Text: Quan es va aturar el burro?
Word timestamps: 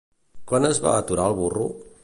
Quan 0.51 0.65
es 0.71 0.81
va 0.87 0.95
aturar 1.03 1.29
el 1.33 1.39
burro? 1.43 1.69